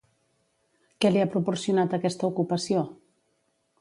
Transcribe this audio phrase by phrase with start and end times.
[1.03, 2.83] Què li ha proporcionat aquesta ocupació?